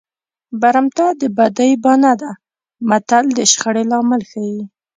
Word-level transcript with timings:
برمته 0.61 1.05
د 1.19 1.21
بدۍ 1.37 1.71
بانه 1.83 2.13
ده 2.21 2.31
متل 2.89 3.25
د 3.37 3.39
شخړې 3.51 3.83
لامل 3.91 4.21
ښيي 4.31 4.61